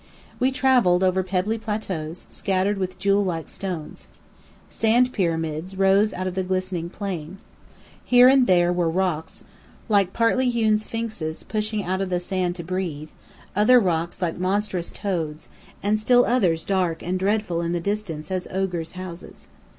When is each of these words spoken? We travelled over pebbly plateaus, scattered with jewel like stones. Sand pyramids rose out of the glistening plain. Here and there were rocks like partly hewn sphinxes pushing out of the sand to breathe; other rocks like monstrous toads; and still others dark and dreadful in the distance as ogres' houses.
We 0.39 0.49
travelled 0.49 1.03
over 1.03 1.21
pebbly 1.21 1.59
plateaus, 1.59 2.25
scattered 2.31 2.79
with 2.79 2.97
jewel 2.97 3.23
like 3.23 3.47
stones. 3.47 4.07
Sand 4.67 5.13
pyramids 5.13 5.77
rose 5.77 6.11
out 6.11 6.25
of 6.25 6.33
the 6.33 6.41
glistening 6.41 6.89
plain. 6.89 7.37
Here 8.03 8.27
and 8.27 8.47
there 8.47 8.73
were 8.73 8.89
rocks 8.89 9.43
like 9.89 10.11
partly 10.11 10.49
hewn 10.49 10.79
sphinxes 10.79 11.43
pushing 11.43 11.83
out 11.83 12.01
of 12.01 12.09
the 12.09 12.19
sand 12.19 12.55
to 12.55 12.63
breathe; 12.63 13.11
other 13.55 13.79
rocks 13.79 14.19
like 14.23 14.39
monstrous 14.39 14.89
toads; 14.91 15.49
and 15.83 15.99
still 15.99 16.25
others 16.25 16.63
dark 16.63 17.03
and 17.03 17.19
dreadful 17.19 17.61
in 17.61 17.71
the 17.71 17.79
distance 17.79 18.31
as 18.31 18.47
ogres' 18.49 18.93
houses. 18.93 19.49